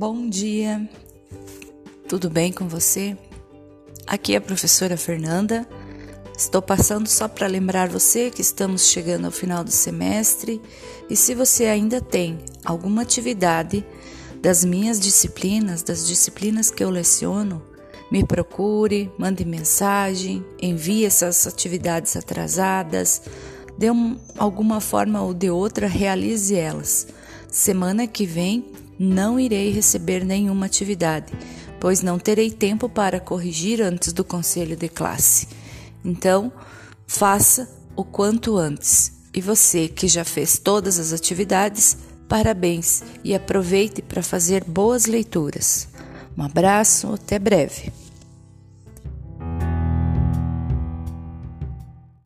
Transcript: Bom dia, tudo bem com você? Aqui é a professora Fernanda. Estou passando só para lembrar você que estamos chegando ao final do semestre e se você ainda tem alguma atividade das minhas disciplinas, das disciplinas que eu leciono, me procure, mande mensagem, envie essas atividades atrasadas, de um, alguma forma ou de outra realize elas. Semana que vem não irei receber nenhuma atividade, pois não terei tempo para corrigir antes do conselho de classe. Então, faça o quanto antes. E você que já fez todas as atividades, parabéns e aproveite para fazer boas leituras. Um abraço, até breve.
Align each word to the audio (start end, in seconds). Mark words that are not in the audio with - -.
Bom 0.00 0.30
dia, 0.30 0.88
tudo 2.08 2.30
bem 2.30 2.50
com 2.50 2.66
você? 2.66 3.14
Aqui 4.06 4.32
é 4.32 4.38
a 4.38 4.40
professora 4.40 4.96
Fernanda. 4.96 5.68
Estou 6.34 6.62
passando 6.62 7.06
só 7.06 7.28
para 7.28 7.46
lembrar 7.46 7.90
você 7.90 8.30
que 8.30 8.40
estamos 8.40 8.86
chegando 8.86 9.26
ao 9.26 9.30
final 9.30 9.62
do 9.62 9.70
semestre 9.70 10.58
e 11.10 11.14
se 11.14 11.34
você 11.34 11.66
ainda 11.66 12.00
tem 12.00 12.38
alguma 12.64 13.02
atividade 13.02 13.84
das 14.40 14.64
minhas 14.64 14.98
disciplinas, 14.98 15.82
das 15.82 16.06
disciplinas 16.06 16.70
que 16.70 16.82
eu 16.82 16.88
leciono, 16.88 17.62
me 18.10 18.24
procure, 18.24 19.12
mande 19.18 19.44
mensagem, 19.44 20.42
envie 20.62 21.04
essas 21.04 21.46
atividades 21.46 22.16
atrasadas, 22.16 23.20
de 23.76 23.90
um, 23.90 24.16
alguma 24.38 24.80
forma 24.80 25.20
ou 25.20 25.34
de 25.34 25.50
outra 25.50 25.86
realize 25.86 26.56
elas. 26.56 27.06
Semana 27.50 28.06
que 28.06 28.24
vem 28.24 28.64
não 29.02 29.40
irei 29.40 29.70
receber 29.70 30.26
nenhuma 30.26 30.66
atividade, 30.66 31.32
pois 31.80 32.02
não 32.02 32.18
terei 32.18 32.50
tempo 32.50 32.86
para 32.86 33.18
corrigir 33.18 33.80
antes 33.80 34.12
do 34.12 34.22
conselho 34.22 34.76
de 34.76 34.90
classe. 34.90 35.48
Então, 36.04 36.52
faça 37.06 37.66
o 37.96 38.04
quanto 38.04 38.58
antes. 38.58 39.12
E 39.32 39.40
você 39.40 39.88
que 39.88 40.06
já 40.06 40.22
fez 40.22 40.58
todas 40.58 40.98
as 40.98 41.14
atividades, 41.14 41.96
parabéns 42.28 43.02
e 43.24 43.34
aproveite 43.34 44.02
para 44.02 44.22
fazer 44.22 44.64
boas 44.64 45.06
leituras. 45.06 45.88
Um 46.36 46.42
abraço, 46.42 47.14
até 47.14 47.38
breve. 47.38 47.90